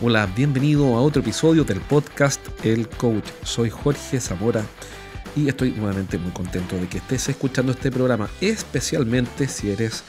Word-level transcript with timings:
Hola, 0.00 0.26
bienvenido 0.34 0.96
a 0.96 1.02
otro 1.02 1.20
episodio 1.20 1.64
del 1.64 1.80
podcast 1.80 2.40
El 2.64 2.88
Coach. 2.88 3.26
Soy 3.42 3.68
Jorge 3.68 4.20
Zamora 4.20 4.64
y 5.36 5.48
estoy 5.48 5.72
nuevamente 5.72 6.18
muy 6.18 6.30
contento 6.30 6.76
de 6.76 6.88
que 6.88 6.98
estés 6.98 7.28
escuchando 7.28 7.72
este 7.72 7.90
programa, 7.90 8.28
especialmente 8.40 9.48
si 9.48 9.70
eres 9.70 10.04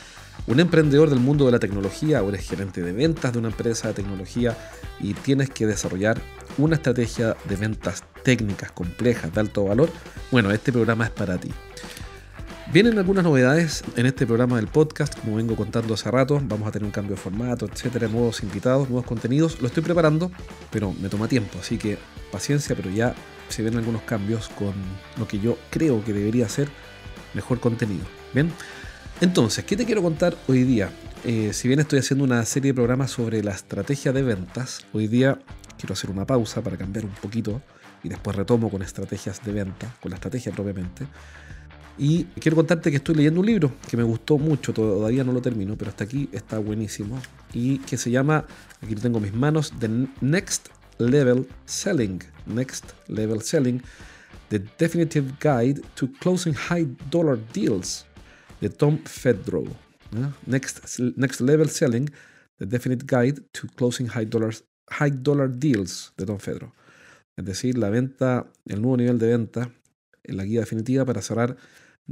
un 0.48 0.60
emprendedor 0.60 1.10
del 1.10 1.20
mundo 1.20 1.46
de 1.46 1.52
la 1.52 1.60
tecnología 1.60 2.24
o 2.24 2.30
eres 2.30 2.48
gerente 2.48 2.82
de 2.82 2.94
ventas 2.94 3.34
de 3.34 3.40
una 3.40 3.50
empresa 3.50 3.90
de 3.90 3.96
tecnología 3.96 4.58
y 5.00 5.14
tienes 5.16 5.50
que 5.50 5.68
desarrollar 5.68 6.22
una 6.58 6.76
estrategia 6.76 7.36
de 7.48 7.56
ventas 7.56 8.04
técnicas 8.30 8.72
complejas 8.72 9.34
de 9.34 9.40
alto 9.40 9.66
valor. 9.66 9.90
Bueno, 10.30 10.52
este 10.52 10.72
programa 10.72 11.06
es 11.06 11.10
para 11.10 11.40
ti. 11.40 11.50
Vienen 12.72 13.00
algunas 13.00 13.24
novedades 13.24 13.84
en 13.96 14.06
este 14.06 14.28
programa 14.28 14.58
del 14.58 14.68
podcast, 14.68 15.20
como 15.20 15.38
vengo 15.38 15.56
contando 15.56 15.96
hace 15.96 16.12
rato. 16.12 16.40
Vamos 16.44 16.68
a 16.68 16.72
tener 16.72 16.86
un 16.86 16.92
cambio 16.92 17.16
de 17.16 17.20
formato, 17.20 17.66
etcétera, 17.66 18.08
nuevos 18.08 18.44
invitados, 18.44 18.88
nuevos 18.88 19.08
contenidos. 19.08 19.60
Lo 19.62 19.68
estoy 19.68 19.82
preparando, 19.82 20.32
pero 20.70 20.94
me 21.02 21.10
toma 21.10 21.28
tiempo, 21.28 21.58
así 21.60 21.80
que 21.80 21.98
paciencia, 22.32 22.76
pero 22.76 22.92
ya 22.92 23.16
se 23.48 23.64
ven 23.64 23.76
algunos 23.76 24.04
cambios 24.04 24.48
con 24.50 24.76
lo 25.18 25.28
que 25.28 25.40
yo 25.40 25.58
creo 25.72 26.06
que 26.06 26.14
debería 26.14 26.48
ser 26.50 26.70
mejor 27.34 27.60
contenido. 27.60 28.06
Bien, 28.36 28.52
entonces, 29.22 29.66
¿qué 29.66 29.76
te 29.76 29.86
quiero 29.88 30.04
contar 30.04 30.38
hoy 30.48 30.62
día? 30.66 30.92
Eh, 31.26 31.50
si 31.54 31.68
bien 31.68 31.80
estoy 31.80 31.98
haciendo 31.98 32.26
una 32.26 32.46
serie 32.46 32.74
de 32.74 32.76
programas 32.76 33.10
sobre 33.10 33.42
la 33.42 33.54
estrategia 33.54 34.14
de 34.14 34.22
ventas, 34.22 34.86
hoy 34.94 35.08
día 35.08 35.40
quiero 35.80 35.94
hacer 35.94 36.12
una 36.12 36.28
pausa 36.28 36.62
para 36.62 36.78
cambiar 36.78 37.06
un 37.06 37.16
poquito 37.16 37.60
y 38.04 38.10
después 38.10 38.36
retomo 38.36 38.70
con 38.70 38.82
estrategias 38.82 39.44
de 39.44 39.52
venta, 39.52 39.96
con 40.02 40.12
la 40.12 40.16
estrategia 40.16 40.52
propiamente. 40.52 41.08
Y 41.98 42.24
quiero 42.40 42.56
contarte 42.56 42.92
que 42.92 42.98
estoy 42.98 43.16
leyendo 43.16 43.42
un 43.42 43.46
libro 43.46 43.74
que 43.90 43.98
me 43.98 44.04
gustó 44.04 44.38
mucho, 44.38 44.74
todavía 44.74 45.24
no 45.26 45.34
lo 45.34 45.42
termino, 45.42 45.76
pero 45.78 45.92
hasta 45.92 46.06
aquí 46.06 46.30
está 46.32 46.58
buenísimo. 46.58 47.20
Y 47.54 47.80
que 47.80 47.98
se 47.98 48.10
llama, 48.10 48.46
aquí 48.82 48.96
lo 48.96 49.02
tengo 49.02 49.18
en 49.18 49.24
mis 49.26 49.34
manos, 49.34 49.74
The 49.80 49.90
Next 50.22 50.70
Level 50.98 51.48
Selling. 51.66 52.20
Next 52.46 52.94
Level 53.08 53.42
Selling, 53.42 53.82
The 54.48 54.60
Definitive 54.78 55.34
Guide 55.42 55.82
to 55.96 56.10
Closing 56.20 56.54
High 56.54 56.88
Dollar 57.10 57.38
Deals, 57.54 58.06
de 58.62 58.70
Tom 58.70 59.00
Fedrow. 59.04 59.68
Next, 60.46 61.00
Next 61.18 61.42
Level 61.42 61.70
Selling, 61.70 62.10
The 62.60 62.66
Definite 62.66 63.06
Guide 63.06 63.42
to 63.54 63.68
Closing 63.76 64.08
High, 64.08 64.26
dollars, 64.26 64.64
high 64.90 65.12
Dollar 65.12 65.50
Deals, 65.50 66.14
de 66.18 66.26
Tom 66.26 66.40
Fedrow. 66.40 66.72
Es 67.40 67.46
decir, 67.46 67.78
la 67.78 67.90
venta, 67.90 68.48
el 68.66 68.82
nuevo 68.82 68.98
nivel 68.98 69.18
de 69.18 69.28
venta, 69.28 69.72
la 70.26 70.44
guía 70.44 70.60
definitiva 70.60 71.06
para 71.06 71.22
cerrar 71.22 71.56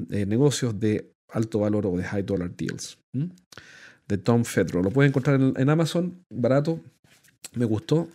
eh, 0.10 0.26
negocios 0.26 0.80
de 0.80 1.12
alto 1.28 1.60
valor 1.60 1.86
o 1.86 1.98
de 1.98 2.04
high 2.06 2.24
dollar 2.24 2.56
deals. 2.56 2.98
De 3.12 4.18
Tom 4.18 4.46
Fedro. 4.46 4.82
Lo 4.82 4.90
puedes 4.90 5.10
encontrar 5.10 5.38
en, 5.42 5.70
Amazon, 5.70 6.24
barato. 6.30 6.80
Me 7.56 7.66
gustó. 7.66 8.08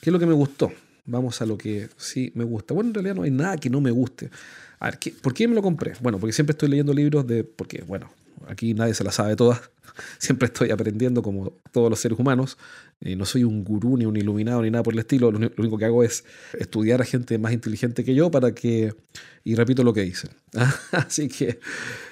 ¿Qué 0.00 0.10
es 0.10 0.12
lo 0.12 0.20
que 0.20 0.26
me 0.26 0.32
gustó? 0.32 0.70
Vamos 1.06 1.42
a 1.42 1.46
lo 1.46 1.58
que 1.58 1.88
sí 1.96 2.30
me 2.36 2.44
gusta. 2.44 2.72
Bueno, 2.72 2.90
en 2.90 2.94
realidad 2.94 3.16
no 3.16 3.22
hay 3.24 3.32
nada 3.32 3.56
que 3.56 3.68
no 3.68 3.80
me 3.80 3.90
guste. 3.90 4.30
A 4.78 4.90
ver, 4.90 5.00
¿por 5.20 5.34
qué 5.34 5.48
me 5.48 5.56
lo 5.56 5.62
compré? 5.62 5.94
Bueno, 6.00 6.20
porque 6.20 6.32
siempre 6.32 6.52
estoy 6.52 6.68
leyendo 6.68 6.94
libros 6.94 7.26
de. 7.26 7.42
Porque, 7.42 7.82
bueno, 7.82 8.12
aquí 8.46 8.74
nadie 8.74 8.94
se 8.94 9.04
las 9.04 9.16
sabe 9.16 9.36
todas. 9.36 9.60
Siempre 10.18 10.46
estoy 10.46 10.70
aprendiendo 10.70 11.22
como 11.22 11.52
todos 11.72 11.90
los 11.90 12.00
seres 12.00 12.18
humanos. 12.18 12.58
Eh, 13.00 13.16
no 13.16 13.24
soy 13.24 13.44
un 13.44 13.64
gurú 13.64 13.96
ni 13.96 14.04
un 14.06 14.16
iluminado 14.16 14.62
ni 14.62 14.70
nada 14.70 14.82
por 14.82 14.94
el 14.94 15.00
estilo. 15.00 15.30
Lo, 15.30 15.50
único 15.56 15.78
que 15.78 15.84
hago 15.84 16.04
es 16.04 16.24
estudiar 16.58 17.00
a 17.00 17.04
gente 17.04 17.38
más 17.38 17.52
inteligente 17.52 18.04
que 18.04 18.14
yo 18.14 18.30
para 18.30 18.54
que... 18.54 18.94
Y 19.44 19.54
repito 19.54 19.82
lo 19.82 19.94
que 19.94 20.02
dicen. 20.02 20.30
Así 20.92 21.28
que 21.28 21.58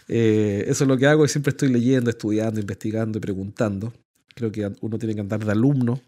eh, 0.08 0.64
eso 0.66 0.84
es 0.84 0.88
lo 0.88 0.96
que 0.96 1.06
hago 1.06 1.24
y 1.24 1.28
siempre 1.28 1.50
estoy 1.50 1.70
leyendo, 1.70 2.10
estudiando, 2.10 2.60
investigando 2.60 3.18
y 3.18 3.20
preguntando. 3.20 3.92
Creo 4.34 4.50
que 4.52 4.70
uno 4.80 4.98
tiene 4.98 5.14
que 5.14 5.20
andar 5.20 5.44
de 5.44 5.52
alumno 5.52 6.00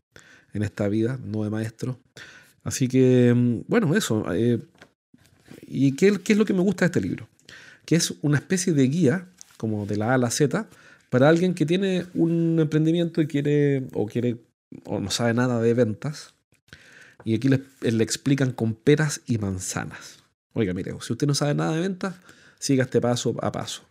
en 0.52 0.62
esta 0.62 0.88
vida, 0.88 1.18
no 1.24 1.44
de 1.44 1.50
maestro. 1.50 1.98
Así 2.62 2.88
que, 2.88 3.32
mm, 3.34 3.62
bueno, 3.68 3.96
eso. 3.96 4.24
Eh, 4.32 4.60
¿Y 5.66 5.92
qué, 5.92 6.18
qué 6.22 6.32
es 6.32 6.38
lo 6.38 6.44
que 6.44 6.52
me 6.52 6.60
gusta 6.60 6.84
de 6.84 6.86
este 6.86 7.00
libro? 7.00 7.28
Que 7.84 7.96
es 7.96 8.14
una 8.22 8.38
especie 8.38 8.72
de 8.72 8.86
guía, 8.88 9.28
como 9.60 9.84
de 9.84 9.98
la 9.98 10.12
A 10.12 10.14
a 10.14 10.18
la 10.18 10.30
Z, 10.30 10.66
para 11.10 11.28
alguien 11.28 11.52
que 11.52 11.66
tiene 11.66 12.06
un 12.14 12.58
emprendimiento 12.58 13.20
y 13.20 13.26
quiere 13.26 13.86
o 13.92 14.06
quiere 14.06 14.38
o 14.86 15.00
no 15.00 15.10
sabe 15.10 15.34
nada 15.34 15.60
de 15.60 15.74
ventas. 15.74 16.32
Y 17.24 17.34
aquí 17.34 17.48
le, 17.48 17.60
le 17.82 18.02
explican 18.02 18.52
con 18.52 18.74
peras 18.74 19.20
y 19.26 19.36
manzanas. 19.36 20.20
Oiga, 20.54 20.72
mire, 20.72 20.94
si 21.02 21.12
usted 21.12 21.26
no 21.26 21.34
sabe 21.34 21.54
nada 21.54 21.74
de 21.74 21.80
ventas, 21.80 22.14
siga 22.58 22.84
este 22.84 23.02
paso 23.02 23.36
a 23.42 23.52
paso. 23.52 23.82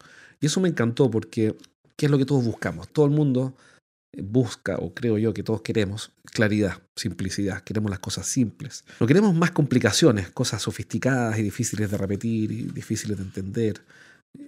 Y 0.42 0.48
eso 0.48 0.60
me 0.60 0.70
encantó 0.70 1.12
porque, 1.12 1.56
¿qué 1.96 2.08
es 2.08 2.12
lo 2.12 2.18
que 2.18 2.26
todos 2.26 2.44
buscamos? 2.44 2.88
Todo 2.90 3.06
el 3.06 3.12
mundo 3.12 3.56
busca, 4.18 4.78
o 4.78 4.96
creo 4.96 5.20
yo 5.20 5.32
que 5.34 5.44
todos 5.44 5.62
queremos, 5.62 6.12
claridad, 6.24 6.82
simplicidad. 6.96 7.62
Queremos 7.62 7.92
las 7.92 8.00
cosas 8.00 8.26
simples. 8.26 8.86
No 9.00 9.06
queremos 9.06 9.36
más 9.36 9.52
complicaciones, 9.52 10.32
cosas 10.32 10.64
sofisticadas 10.64 11.38
y 11.38 11.44
difíciles 11.44 11.92
de 11.92 11.98
repetir 11.98 12.52
y 12.52 12.64
difíciles 12.64 13.18
de 13.18 13.24
entender 13.24 13.82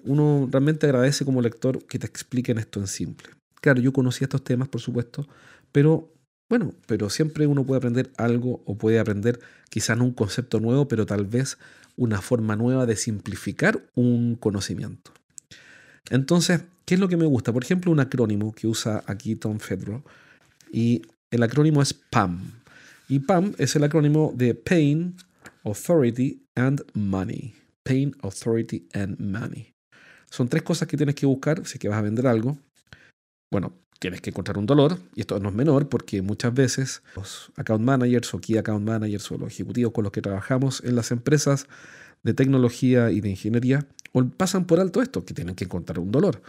uno 0.03 0.47
realmente 0.51 0.85
agradece 0.85 1.25
como 1.25 1.41
lector 1.41 1.85
que 1.85 1.99
te 1.99 2.07
expliquen 2.07 2.57
esto 2.57 2.79
en 2.79 2.87
simple. 2.87 3.29
Claro, 3.61 3.81
yo 3.81 3.93
conocía 3.93 4.25
estos 4.25 4.43
temas, 4.43 4.67
por 4.67 4.81
supuesto, 4.81 5.27
pero 5.71 6.11
bueno, 6.49 6.73
pero 6.85 7.09
siempre 7.09 7.47
uno 7.47 7.65
puede 7.65 7.77
aprender 7.77 8.11
algo 8.17 8.61
o 8.65 8.77
puede 8.77 8.99
aprender 8.99 9.39
quizá 9.69 9.95
no 9.95 10.03
un 10.03 10.13
concepto 10.13 10.59
nuevo, 10.59 10.87
pero 10.87 11.05
tal 11.05 11.25
vez 11.25 11.57
una 11.95 12.21
forma 12.21 12.55
nueva 12.55 12.85
de 12.85 12.95
simplificar 12.95 13.87
un 13.95 14.35
conocimiento. 14.35 15.11
Entonces, 16.09 16.63
¿qué 16.85 16.95
es 16.95 16.99
lo 16.99 17.07
que 17.07 17.17
me 17.17 17.25
gusta? 17.25 17.53
Por 17.53 17.63
ejemplo, 17.63 17.91
un 17.91 17.99
acrónimo 17.99 18.51
que 18.51 18.67
usa 18.67 19.03
aquí 19.05 19.35
Tom 19.35 19.59
Fedro 19.59 20.03
y 20.71 21.03
el 21.29 21.43
acrónimo 21.43 21.81
es 21.81 21.93
PAM. 21.93 22.41
Y 23.07 23.19
PAM 23.19 23.53
es 23.57 23.75
el 23.75 23.83
acrónimo 23.85 24.33
de 24.35 24.53
Pain, 24.53 25.15
Authority 25.63 26.43
and 26.55 26.83
Money. 26.93 27.60
Pain, 27.83 28.15
Authority 28.21 28.87
and 28.93 29.19
Money. 29.19 29.73
Son 30.29 30.47
tres 30.47 30.63
cosas 30.63 30.87
que 30.87 30.97
tienes 30.97 31.15
que 31.15 31.25
buscar 31.25 31.65
si 31.65 31.77
es 31.77 31.89
vas 31.89 31.97
a 31.97 32.01
vender 32.01 32.27
algo. 32.27 32.57
Bueno, 33.51 33.73
tienes 33.99 34.21
que 34.21 34.29
encontrar 34.29 34.57
un 34.57 34.65
dolor, 34.65 34.97
y 35.13 35.21
esto 35.21 35.39
no 35.39 35.49
es 35.49 35.55
menor 35.55 35.89
porque 35.89 36.21
muchas 36.21 36.53
veces 36.53 37.03
los 37.15 37.51
account 37.57 37.83
managers 37.83 38.33
o 38.33 38.39
key 38.39 38.57
account 38.57 38.85
managers 38.85 39.29
o 39.31 39.37
los 39.37 39.51
ejecutivos 39.51 39.91
con 39.91 40.03
los 40.03 40.11
que 40.11 40.21
trabajamos 40.21 40.81
en 40.83 40.95
las 40.95 41.11
empresas 41.11 41.67
de 42.23 42.33
tecnología 42.33 43.11
y 43.11 43.19
de 43.19 43.29
ingeniería 43.29 43.87
pasan 44.37 44.65
por 44.65 44.79
alto 44.79 45.01
esto, 45.01 45.25
que 45.25 45.33
tienen 45.33 45.55
que 45.55 45.65
encontrar 45.65 45.99
un 45.99 46.11
dolor. 46.11 46.41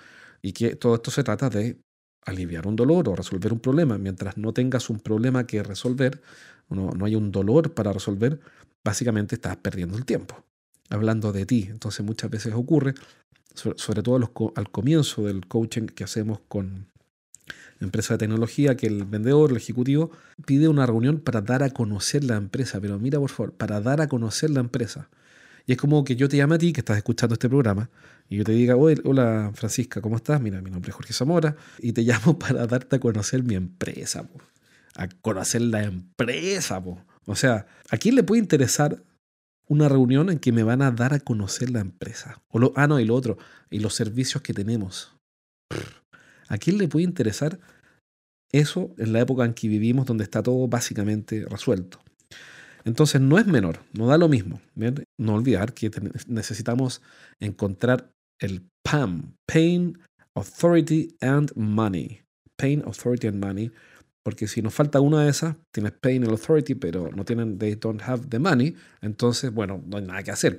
Y 0.42 0.52
que 0.52 0.76
todo 0.76 0.96
esto 0.96 1.10
se 1.10 1.22
trata 1.22 1.48
de 1.50 1.78
aliviar 2.24 2.66
un 2.66 2.76
dolor 2.76 3.08
o 3.08 3.16
resolver 3.16 3.52
un 3.52 3.60
problema. 3.60 3.98
Mientras 3.98 4.36
no 4.36 4.52
tengas 4.52 4.90
un 4.90 5.00
problema 5.00 5.46
que 5.46 5.62
resolver, 5.62 6.20
no, 6.68 6.90
no 6.90 7.04
hay 7.04 7.14
un 7.14 7.30
dolor 7.30 7.74
para 7.74 7.92
resolver, 7.92 8.40
básicamente 8.84 9.36
estás 9.36 9.56
perdiendo 9.56 9.96
el 9.96 10.04
tiempo 10.04 10.44
hablando 10.92 11.32
de 11.32 11.46
ti. 11.46 11.68
Entonces 11.70 12.04
muchas 12.04 12.30
veces 12.30 12.54
ocurre, 12.54 12.94
sobre 13.54 14.02
todo 14.02 14.16
al 14.54 14.70
comienzo 14.70 15.24
del 15.24 15.46
coaching 15.46 15.86
que 15.86 16.04
hacemos 16.04 16.40
con 16.48 16.86
empresas 17.80 18.18
de 18.18 18.18
tecnología, 18.18 18.76
que 18.76 18.86
el 18.86 19.04
vendedor, 19.04 19.50
el 19.50 19.56
ejecutivo, 19.56 20.10
pide 20.46 20.68
una 20.68 20.86
reunión 20.86 21.20
para 21.20 21.40
dar 21.40 21.62
a 21.62 21.70
conocer 21.70 22.24
la 22.24 22.36
empresa. 22.36 22.80
Pero 22.80 22.98
mira, 22.98 23.18
por 23.18 23.30
favor, 23.30 23.52
para 23.52 23.80
dar 23.80 24.00
a 24.00 24.08
conocer 24.08 24.50
la 24.50 24.60
empresa. 24.60 25.08
Y 25.66 25.72
es 25.72 25.78
como 25.78 26.04
que 26.04 26.16
yo 26.16 26.28
te 26.28 26.36
llame 26.36 26.56
a 26.56 26.58
ti, 26.58 26.72
que 26.72 26.80
estás 26.80 26.96
escuchando 26.96 27.34
este 27.34 27.48
programa, 27.48 27.88
y 28.28 28.36
yo 28.36 28.44
te 28.44 28.52
diga, 28.52 28.76
hola 28.76 29.52
Francisca, 29.54 30.00
¿cómo 30.00 30.16
estás? 30.16 30.40
Mira, 30.40 30.60
mi 30.60 30.70
nombre 30.70 30.90
es 30.90 30.94
Jorge 30.94 31.12
Zamora, 31.12 31.56
y 31.78 31.92
te 31.92 32.02
llamo 32.02 32.38
para 32.38 32.66
darte 32.66 32.96
a 32.96 33.00
conocer 33.00 33.42
mi 33.42 33.54
empresa, 33.54 34.28
a 34.96 35.08
conocer 35.08 35.62
la 35.62 35.84
empresa. 35.84 36.82
O 37.26 37.36
sea, 37.36 37.66
¿a 37.90 37.96
quién 37.96 38.16
le 38.16 38.24
puede 38.24 38.42
interesar 38.42 39.02
una 39.68 39.88
reunión 39.88 40.30
en 40.30 40.38
que 40.38 40.52
me 40.52 40.62
van 40.62 40.82
a 40.82 40.90
dar 40.90 41.14
a 41.14 41.20
conocer 41.20 41.70
la 41.70 41.80
empresa. 41.80 42.42
O 42.48 42.58
lo, 42.58 42.72
ah, 42.76 42.86
no, 42.86 43.00
y 43.00 43.04
lo 43.04 43.14
otro, 43.14 43.38
y 43.70 43.80
los 43.80 43.94
servicios 43.94 44.42
que 44.42 44.54
tenemos. 44.54 45.16
¿A 46.48 46.58
quién 46.58 46.78
le 46.78 46.88
puede 46.88 47.04
interesar 47.04 47.58
eso 48.52 48.94
en 48.98 49.12
la 49.12 49.20
época 49.20 49.44
en 49.44 49.54
que 49.54 49.68
vivimos 49.68 50.06
donde 50.06 50.24
está 50.24 50.42
todo 50.42 50.68
básicamente 50.68 51.46
resuelto? 51.48 52.00
Entonces 52.84 53.20
no 53.20 53.38
es 53.38 53.46
menor, 53.46 53.80
no 53.92 54.06
da 54.06 54.18
lo 54.18 54.28
mismo. 54.28 54.60
No 55.18 55.34
olvidar 55.34 55.72
que 55.72 55.90
necesitamos 56.26 57.00
encontrar 57.40 58.10
el 58.40 58.66
PAM, 58.82 59.34
Pain, 59.46 59.98
Authority 60.34 61.16
and 61.20 61.52
Money. 61.54 62.22
Pain, 62.58 62.82
Authority 62.84 63.28
and 63.28 63.42
Money 63.42 63.70
porque 64.22 64.46
si 64.46 64.62
nos 64.62 64.72
falta 64.74 65.00
una 65.00 65.24
de 65.24 65.30
esas, 65.30 65.56
tienes 65.70 65.92
pain 65.92 66.22
and 66.22 66.32
authority, 66.32 66.74
pero 66.74 67.10
no 67.10 67.24
tienen, 67.24 67.58
they 67.58 67.74
don't 67.74 68.00
have 68.02 68.26
the 68.28 68.38
money, 68.38 68.76
entonces, 69.00 69.52
bueno, 69.52 69.82
no 69.86 69.96
hay 69.96 70.04
nada 70.04 70.22
que 70.22 70.30
hacer. 70.30 70.58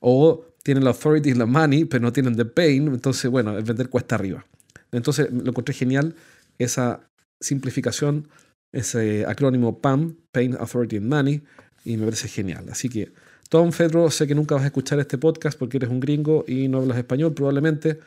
O 0.00 0.44
tienen 0.62 0.84
la 0.84 0.90
authority 0.90 1.30
y 1.30 1.34
la 1.34 1.46
money, 1.46 1.84
pero 1.84 2.02
no 2.02 2.12
tienen 2.12 2.36
the 2.36 2.44
pain, 2.44 2.88
entonces, 2.88 3.30
bueno, 3.30 3.56
el 3.56 3.64
vender 3.64 3.88
cuesta 3.88 4.16
arriba. 4.16 4.44
Entonces, 4.92 5.30
lo 5.32 5.50
encontré 5.50 5.74
genial 5.74 6.14
esa 6.58 7.08
simplificación, 7.40 8.28
ese 8.72 9.24
acrónimo 9.26 9.80
PAM, 9.80 10.16
Pain, 10.32 10.56
Authority 10.58 10.96
and 10.96 11.06
Money, 11.06 11.42
y 11.84 11.96
me 11.96 12.04
parece 12.04 12.28
genial. 12.28 12.66
Así 12.70 12.88
que 12.88 13.12
Tom 13.48 13.72
Fedro, 13.72 14.10
sé 14.10 14.26
que 14.26 14.34
nunca 14.34 14.54
vas 14.54 14.64
a 14.64 14.66
escuchar 14.66 15.00
este 15.00 15.18
podcast 15.18 15.58
porque 15.58 15.78
eres 15.78 15.90
un 15.90 16.00
gringo 16.00 16.44
y 16.46 16.68
no 16.68 16.78
hablas 16.78 16.98
español 16.98 17.34
probablemente, 17.34 17.98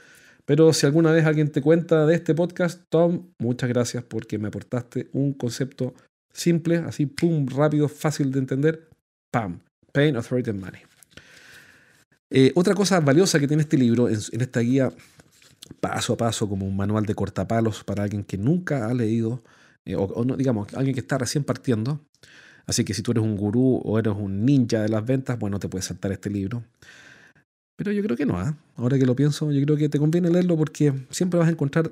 pero 0.46 0.74
si 0.74 0.86
alguna 0.86 1.12
vez 1.12 1.26
alguien 1.26 1.52
te 1.52 1.62
cuenta 1.62 2.06
de 2.06 2.16
este 2.16 2.36
podcast, 2.36 2.84
Tom, 2.90 3.34
muchas 3.40 3.70
gracias 3.70 4.04
porque 4.04 4.38
me 4.38 4.50
aportaste 4.50 5.10
un 5.14 5.34
concepto 5.34 5.94
simple, 6.34 6.78
así, 6.78 7.06
pum, 7.06 7.48
rápido, 7.48 7.88
fácil 7.88 8.32
de 8.32 8.40
entender, 8.40 8.90
pam, 9.32 9.62
Pain, 9.94 10.16
Authority 10.16 10.50
and 10.50 10.60
Money. 10.60 10.82
Eh, 12.30 12.52
otra 12.56 12.74
cosa 12.74 13.00
valiosa 13.00 13.40
que 13.40 13.48
tiene 13.48 13.62
este 13.62 13.78
libro, 13.78 14.10
en, 14.10 14.18
esta 14.42 14.60
guía 14.60 14.92
paso 15.80 16.14
a 16.14 16.18
paso, 16.18 16.50
como 16.50 16.66
un 16.66 16.76
manual 16.76 17.06
de 17.06 17.16
cortapalos 17.16 17.84
para 17.84 18.04
alguien 18.04 18.24
que 18.24 18.38
nunca 18.38 18.88
ha 18.88 18.94
leído, 18.94 19.44
eh, 19.86 19.96
o, 19.96 20.26
no, 20.26 20.36
digamos, 20.36 20.74
alguien 20.74 20.96
que 20.96 21.02
está 21.02 21.18
recién 21.18 21.44
partiendo. 21.44 22.02
Así 22.66 22.84
que 22.84 22.94
si 22.94 23.02
tú 23.02 23.12
eres 23.12 23.24
un 23.24 23.38
gurú 23.38 23.82
o 23.84 24.00
eres 24.00 24.14
un 24.18 24.46
ninja 24.46 24.82
de 24.82 24.90
las 24.90 25.06
ventas, 25.06 25.38
bueno, 25.38 25.60
te 25.60 25.70
puedes 25.70 25.86
saltar 25.86 26.12
este 26.12 26.30
libro. 26.30 26.64
Pero 27.84 27.92
yo 27.92 28.02
creo 28.02 28.16
que 28.16 28.26
no, 28.26 28.40
¿ah? 28.40 28.56
ahora 28.78 28.98
que 28.98 29.06
lo 29.06 29.14
pienso, 29.14 29.52
yo 29.52 29.62
creo 29.66 29.76
que 29.76 29.90
te 29.90 30.00
conviene 30.00 30.30
leerlo 30.30 30.56
porque 30.56 30.94
siempre 31.10 31.38
vas 31.38 31.50
a 31.50 31.52
encontrar 31.52 31.92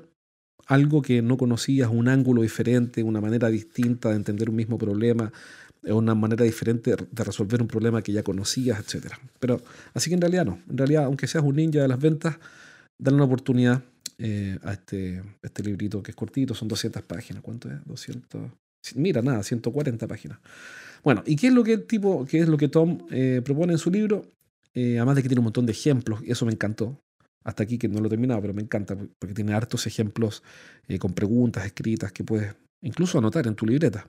algo 0.66 1.02
que 1.02 1.20
no 1.20 1.36
conocías, 1.36 1.90
un 1.92 2.08
ángulo 2.08 2.40
diferente, 2.40 3.02
una 3.02 3.20
manera 3.20 3.50
distinta 3.50 4.08
de 4.08 4.16
entender 4.16 4.48
un 4.48 4.56
mismo 4.56 4.78
problema, 4.78 5.30
una 5.82 6.14
manera 6.14 6.46
diferente 6.46 6.96
de 6.96 7.24
resolver 7.24 7.60
un 7.60 7.68
problema 7.68 8.00
que 8.00 8.10
ya 8.10 8.22
conocías, 8.22 8.80
etc. 8.80 9.12
Pero 9.38 9.60
así 9.92 10.08
que 10.08 10.14
en 10.14 10.22
realidad 10.22 10.46
no. 10.46 10.60
En 10.70 10.78
realidad, 10.78 11.04
aunque 11.04 11.26
seas 11.26 11.44
un 11.44 11.56
ninja 11.56 11.82
de 11.82 11.88
las 11.88 12.00
ventas, 12.00 12.38
dale 12.98 13.16
una 13.16 13.24
oportunidad 13.24 13.82
eh, 14.16 14.58
a 14.62 14.72
este, 14.72 15.22
este 15.42 15.62
librito 15.62 16.02
que 16.02 16.12
es 16.12 16.16
cortito, 16.16 16.54
son 16.54 16.68
200 16.68 17.02
páginas. 17.02 17.42
¿Cuánto 17.42 17.68
es? 17.68 17.84
200. 17.84 18.50
Mira, 18.94 19.20
nada, 19.20 19.42
140 19.42 20.08
páginas. 20.08 20.38
Bueno, 21.04 21.22
¿y 21.26 21.36
qué 21.36 21.48
es 21.48 21.52
lo 21.52 21.62
que 21.62 21.76
tipo, 21.76 22.24
qué 22.24 22.38
es 22.38 22.48
lo 22.48 22.56
que 22.56 22.68
Tom 22.68 23.06
eh, 23.10 23.42
propone 23.44 23.74
en 23.74 23.78
su 23.78 23.90
libro? 23.90 24.24
Eh, 24.74 24.96
además 24.96 25.16
de 25.16 25.22
que 25.22 25.28
tiene 25.28 25.40
un 25.40 25.44
montón 25.44 25.66
de 25.66 25.72
ejemplos, 25.72 26.20
y 26.24 26.30
eso 26.30 26.46
me 26.46 26.52
encantó. 26.52 27.02
Hasta 27.44 27.64
aquí 27.64 27.76
que 27.76 27.88
no 27.88 28.00
lo 28.00 28.06
he 28.06 28.10
terminado, 28.10 28.40
pero 28.40 28.54
me 28.54 28.62
encanta 28.62 28.96
porque 29.18 29.34
tiene 29.34 29.52
hartos 29.52 29.86
ejemplos 29.88 30.44
con 31.00 31.12
preguntas 31.12 31.66
escritas 31.66 32.12
que 32.12 32.22
puedes 32.22 32.54
incluso 32.82 33.18
anotar 33.18 33.46
en 33.46 33.56
tu 33.56 33.66
libreta. 33.66 34.08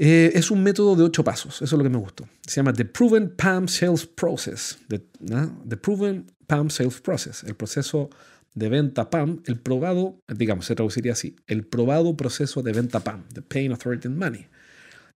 Eh, 0.00 0.30
es 0.34 0.52
un 0.52 0.62
método 0.62 0.94
de 0.94 1.02
ocho 1.02 1.24
pasos, 1.24 1.56
eso 1.56 1.64
es 1.64 1.72
lo 1.72 1.82
que 1.82 1.90
me 1.90 1.98
gustó. 1.98 2.28
Se 2.46 2.56
llama 2.56 2.72
The 2.72 2.84
Proven 2.84 3.34
PAM 3.36 3.66
Sales 3.66 4.06
Process. 4.06 4.78
The, 4.88 5.76
Proven 5.76 6.26
PAM 6.46 6.70
Sales 6.70 7.00
Process, 7.00 7.42
el 7.42 7.56
proceso 7.56 8.08
de 8.54 8.68
venta 8.68 9.10
PAM, 9.10 9.42
el 9.46 9.58
probado, 9.58 10.20
digamos, 10.28 10.66
se 10.66 10.76
traduciría 10.76 11.12
así, 11.12 11.34
el 11.48 11.66
probado 11.66 12.16
proceso 12.16 12.62
de 12.62 12.72
venta 12.72 13.00
PAM, 13.00 13.24
The 13.32 13.42
Pain 13.42 13.72
Authority 13.72 14.06
and 14.06 14.18
Money. 14.18 14.46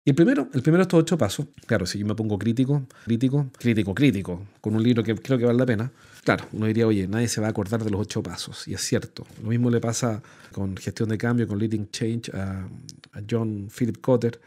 El 0.10 0.16
primero, 0.16 0.50
el 0.56 0.64
primero 0.64 0.80
de 0.80 0.88
estos 0.88 1.00
ocho 1.02 1.20
pasos, 1.20 1.46
claro, 1.68 1.86
si 1.86 2.00
yo 2.00 2.06
me 2.08 2.16
pongo 2.16 2.40
crítico, 2.40 2.82
crítico, 3.06 3.52
crítico, 3.56 3.94
crítico, 3.94 4.48
con 4.60 4.74
un 4.74 4.82
libro 4.82 5.04
que 5.04 5.14
creo 5.14 5.38
que 5.38 5.46
vale 5.46 5.60
la 5.60 5.68
pena, 5.68 5.92
claro, 6.24 6.46
uno 6.52 6.66
diría, 6.66 6.88
oye, 6.88 7.08
nadie 7.08 7.28
se 7.28 7.40
va 7.40 7.46
a 7.46 7.52
acordar 7.52 7.84
de 7.84 7.92
los 7.92 8.02
ocho 8.02 8.24
pasos, 8.24 8.68
y 8.68 8.74
es 8.74 8.82
cierto. 8.82 9.28
Lo 9.44 9.50
mismo 9.50 9.70
le 9.70 9.80
pasa 9.80 10.24
con 10.52 10.76
gestión 10.78 11.10
de 11.10 11.18
cambio, 11.20 11.48
con 11.48 11.60
Leading 11.60 11.92
Change 11.92 12.32
a, 12.34 12.68
a 13.12 13.22
John 13.30 13.70
Philip 13.70 14.02
Cotter, 14.02 14.42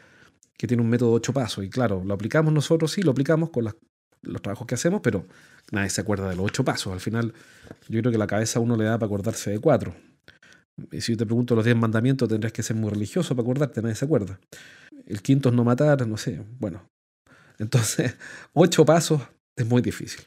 que 0.58 0.66
tiene 0.66 0.82
un 0.82 0.88
método 0.88 1.10
de 1.10 1.16
ocho 1.18 1.32
pasos. 1.32 1.64
Y 1.64 1.70
claro, 1.70 2.02
lo 2.04 2.12
aplicamos 2.12 2.52
nosotros, 2.52 2.90
sí, 2.90 3.02
lo 3.02 3.12
aplicamos 3.12 3.50
con 3.50 3.72
los 4.22 4.42
trabajos 4.42 4.66
que 4.66 4.74
hacemos, 4.74 5.00
pero 5.00 5.26
nadie 5.70 5.90
se 5.90 6.00
acuerda 6.00 6.28
de 6.28 6.34
los 6.34 6.46
ocho 6.46 6.64
pasos. 6.64 6.92
Al 6.92 6.98
final, 6.98 7.34
yo 7.88 8.00
creo 8.00 8.10
que 8.10 8.18
la 8.18 8.26
cabeza 8.26 8.58
a 8.58 8.62
uno 8.62 8.76
le 8.76 8.82
da 8.82 8.98
para 8.98 9.06
acordarse 9.06 9.52
de 9.52 9.60
cuatro. 9.60 9.94
Y 10.90 11.02
si 11.02 11.12
yo 11.12 11.18
te 11.18 11.26
pregunto 11.26 11.54
los 11.54 11.64
diez 11.64 11.76
mandamientos, 11.76 12.28
tendrías 12.28 12.52
que 12.52 12.64
ser 12.64 12.74
muy 12.74 12.90
religioso 12.90 13.36
para 13.36 13.44
acordarte, 13.44 13.80
nadie 13.80 13.94
se 13.94 14.06
acuerda. 14.06 14.40
El 15.06 15.22
quinto 15.22 15.48
es 15.48 15.54
no 15.54 15.64
matar, 15.64 16.06
no 16.06 16.16
sé. 16.16 16.40
Bueno, 16.58 16.88
entonces, 17.58 18.16
ocho 18.52 18.84
pasos 18.84 19.22
es 19.56 19.66
muy 19.66 19.82
difícil. 19.82 20.22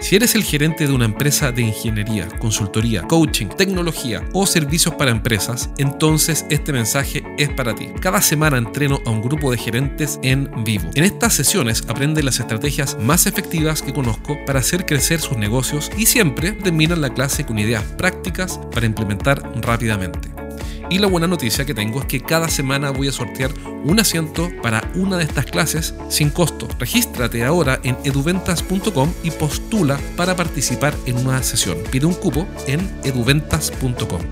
Si 0.00 0.14
eres 0.14 0.36
el 0.36 0.44
gerente 0.44 0.86
de 0.86 0.92
una 0.92 1.06
empresa 1.06 1.50
de 1.50 1.62
ingeniería, 1.62 2.28
consultoría, 2.38 3.02
coaching, 3.02 3.48
tecnología 3.48 4.22
o 4.32 4.46
servicios 4.46 4.94
para 4.94 5.10
empresas, 5.10 5.70
entonces 5.76 6.46
este 6.50 6.72
mensaje 6.72 7.24
es 7.36 7.48
para 7.50 7.74
ti. 7.74 7.88
Cada 8.00 8.22
semana 8.22 8.58
entreno 8.58 9.00
a 9.04 9.10
un 9.10 9.20
grupo 9.20 9.50
de 9.50 9.58
gerentes 9.58 10.20
en 10.22 10.48
vivo. 10.62 10.88
En 10.94 11.02
estas 11.02 11.34
sesiones 11.34 11.82
aprenden 11.88 12.26
las 12.26 12.38
estrategias 12.38 12.96
más 13.00 13.26
efectivas 13.26 13.82
que 13.82 13.92
conozco 13.92 14.38
para 14.46 14.60
hacer 14.60 14.86
crecer 14.86 15.20
sus 15.20 15.36
negocios 15.36 15.90
y 15.98 16.06
siempre 16.06 16.52
terminan 16.52 17.00
la 17.00 17.12
clase 17.12 17.44
con 17.44 17.58
ideas 17.58 17.82
prácticas 17.82 18.58
para 18.72 18.86
implementar 18.86 19.42
rápidamente. 19.60 20.47
Y 20.90 20.98
la 20.98 21.06
buena 21.06 21.26
noticia 21.26 21.66
que 21.66 21.74
tengo 21.74 22.00
es 22.00 22.06
que 22.06 22.20
cada 22.22 22.48
semana 22.48 22.90
voy 22.90 23.08
a 23.08 23.12
sortear 23.12 23.50
un 23.84 24.00
asiento 24.00 24.48
para 24.62 24.90
una 24.94 25.18
de 25.18 25.24
estas 25.24 25.44
clases 25.44 25.94
sin 26.08 26.30
costo. 26.30 26.66
Regístrate 26.78 27.44
ahora 27.44 27.78
en 27.84 27.94
eduventas.com 28.04 29.12
y 29.22 29.30
postula 29.30 30.00
para 30.16 30.34
participar 30.34 30.94
en 31.04 31.18
una 31.18 31.42
sesión. 31.42 31.76
Pide 31.92 32.06
un 32.06 32.14
cupo 32.14 32.48
en 32.66 32.80
eduventas.com. 33.04 34.22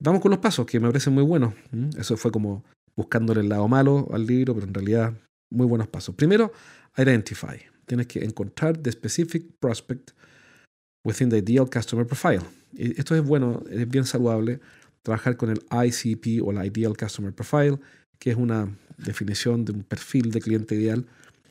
Vamos 0.00 0.20
con 0.20 0.32
los 0.32 0.40
pasos, 0.40 0.66
que 0.66 0.80
me 0.80 0.88
parecen 0.88 1.14
muy 1.14 1.22
buenos. 1.22 1.54
Eso 1.96 2.16
fue 2.16 2.32
como 2.32 2.64
buscándole 2.96 3.42
el 3.42 3.48
lado 3.48 3.68
malo 3.68 4.08
al 4.12 4.26
libro, 4.26 4.54
pero 4.54 4.66
en 4.66 4.74
realidad 4.74 5.14
muy 5.50 5.66
buenos 5.66 5.86
pasos. 5.86 6.16
Primero, 6.16 6.52
identify. 6.96 7.60
Tienes 7.86 8.08
que 8.08 8.24
encontrar 8.24 8.76
the 8.76 8.90
specific 8.90 9.44
prospect 9.60 10.10
within 11.04 11.28
the 11.28 11.38
ideal 11.38 11.70
customer 11.70 12.04
profile. 12.04 12.59
Esto 12.76 13.14
es 13.14 13.22
bueno, 13.22 13.62
es 13.70 13.88
bien 13.88 14.04
saludable 14.04 14.60
trabajar 15.02 15.36
con 15.36 15.50
el 15.50 15.60
ICP 15.70 16.42
o 16.42 16.52
la 16.52 16.66
Ideal 16.66 16.96
Customer 16.96 17.32
Profile, 17.32 17.78
que 18.18 18.30
es 18.30 18.36
una 18.36 18.68
definición 18.98 19.64
de 19.64 19.72
un 19.72 19.82
perfil 19.82 20.30
de 20.30 20.40
cliente 20.40 20.74
ideal 20.74 21.06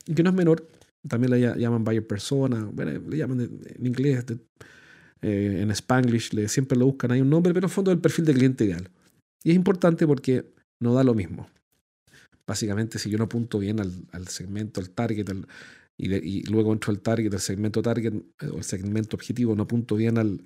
y 0.06 0.14
que 0.14 0.22
no 0.22 0.30
es 0.30 0.36
menor. 0.36 0.66
También 1.06 1.30
le 1.30 1.40
llaman 1.58 1.82
buyer 1.82 2.06
persona, 2.06 2.68
bueno, 2.72 3.00
le 3.08 3.16
llaman 3.16 3.40
en 3.40 3.86
inglés, 3.86 4.24
eh, 5.22 5.60
en 5.62 5.70
Spanglish, 5.70 6.32
le, 6.34 6.48
siempre 6.48 6.78
lo 6.78 6.86
buscan 6.86 7.10
ahí 7.12 7.20
un 7.20 7.30
nombre, 7.30 7.54
pero 7.54 7.66
en 7.66 7.70
fondo 7.70 7.90
es 7.90 7.96
el 7.96 8.00
perfil 8.00 8.26
de 8.26 8.34
cliente 8.34 8.64
ideal. 8.64 8.90
Y 9.42 9.50
es 9.50 9.56
importante 9.56 10.06
porque 10.06 10.52
no 10.78 10.94
da 10.94 11.02
lo 11.02 11.14
mismo. 11.14 11.48
Básicamente, 12.46 12.98
si 12.98 13.10
yo 13.10 13.16
no 13.16 13.24
apunto 13.24 13.58
bien 13.58 13.80
al, 13.80 13.92
al 14.12 14.28
segmento, 14.28 14.80
al 14.80 14.90
target, 14.90 15.30
al, 15.30 15.46
y, 15.96 16.42
luego 16.44 16.72
entro 16.72 16.90
al 16.90 17.00
target, 17.00 17.32
el 17.32 17.40
segmento 17.40 17.82
target 17.82 18.14
eh, 18.40 18.46
o 18.52 18.58
el 18.58 18.64
segmento 18.64 19.16
objetivo, 19.16 19.54
no 19.54 19.64
apunto 19.64 19.96
bien 19.96 20.18
al 20.18 20.42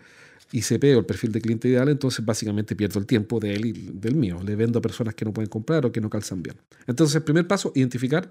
ICP 0.53 0.85
o 0.97 0.99
el 1.01 1.07
perfil 1.07 1.33
de 1.33 1.41
cliente 1.41 1.69
ideal, 1.69 1.89
entonces 1.89 2.25
básicamente 2.25 2.77
pierdo 2.77 3.01
el 3.01 3.07
tiempo 3.07 3.41
de 3.41 3.55
él 3.55 3.67
y 3.67 3.73
del 3.73 4.15
mío. 4.15 4.41
Le 4.45 4.57
vendo 4.57 4.79
a 4.79 4.83
personas 4.83 5.15
que 5.15 5.25
no 5.25 5.33
pueden 5.33 5.49
comprar 5.49 5.85
o 5.87 5.93
que 5.93 6.01
no 6.01 6.11
calzan 6.11 6.43
bien. 6.43 6.57
Entonces, 6.87 7.17
el 7.17 7.23
primer 7.23 7.47
paso, 7.47 7.73
identificar 7.75 8.31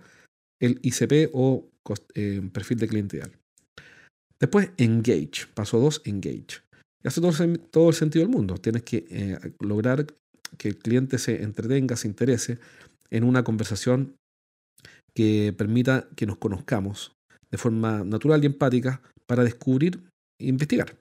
el 0.62 0.80
ICP 0.82 1.32
o 1.34 1.70
eh, 2.16 2.42
perfil 2.54 2.78
de 2.78 2.88
cliente 2.88 3.18
ideal. 3.18 3.32
Después, 4.40 4.72
engage. 4.78 5.48
Paso 5.54 5.80
2, 5.80 6.02
engage. 6.06 6.62
Y 7.04 7.08
hace 7.08 7.22
todo, 7.72 7.90
el 7.90 7.96
sentido 7.96 8.26
del 8.26 8.34
mundo. 8.34 8.56
Tienes 8.56 8.84
que 8.84 9.06
eh, 9.10 9.38
lograr 9.60 10.08
que 10.58 10.70
el 10.70 10.78
cliente 10.78 11.18
se 11.18 11.44
entretenga, 11.44 11.96
se 11.96 12.08
interese 12.08 12.60
en 13.10 13.24
una 13.24 13.44
conversación 13.44 14.16
que 15.16 15.54
permita 15.58 16.08
que 16.16 16.26
nos 16.26 16.38
conozcamos 16.38 17.14
de 17.52 17.58
forma 17.58 18.04
natural 18.04 18.44
y 18.44 18.48
empática 18.48 19.02
para 19.28 19.44
descubrir 19.44 20.02
e 20.40 20.48
investigar. 20.48 20.96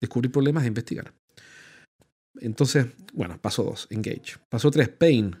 Descubrir 0.00 0.30
problemas 0.30 0.64
e 0.64 0.68
investigar. 0.68 1.12
Entonces, 2.40 2.86
bueno, 3.12 3.38
paso 3.40 3.64
2, 3.64 3.88
engage. 3.90 4.36
Paso 4.48 4.70
3, 4.70 4.88
pain. 4.90 5.36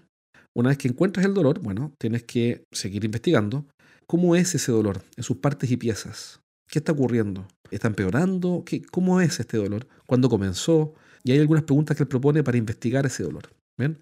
Una 0.54 0.70
vez 0.70 0.78
que 0.78 0.88
encuentras 0.88 1.24
el 1.24 1.34
dolor, 1.34 1.60
bueno, 1.60 1.92
tienes 1.98 2.24
que 2.24 2.64
seguir 2.72 3.04
investigando 3.04 3.66
cómo 4.06 4.34
es 4.34 4.54
ese 4.54 4.72
dolor 4.72 5.02
en 5.16 5.22
sus 5.22 5.36
partes 5.36 5.70
y 5.70 5.76
piezas. 5.76 6.40
¿Qué 6.68 6.80
está 6.80 6.92
ocurriendo? 6.92 7.46
¿Está 7.70 7.88
empeorando? 7.88 8.64
¿Qué, 8.66 8.82
¿Cómo 8.82 9.20
es 9.20 9.38
este 9.40 9.56
dolor? 9.56 9.86
¿Cuándo 10.06 10.28
comenzó? 10.28 10.94
Y 11.22 11.32
hay 11.32 11.38
algunas 11.38 11.64
preguntas 11.64 11.96
que 11.96 12.02
él 12.02 12.08
propone 12.08 12.42
para 12.42 12.58
investigar 12.58 13.06
ese 13.06 13.22
dolor. 13.22 13.50
¿Bien? 13.78 13.98